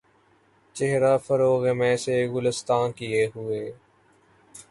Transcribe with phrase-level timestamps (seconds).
[0.75, 3.63] چہرہ فروغِ مے سے گُلستاں کئے ہوئے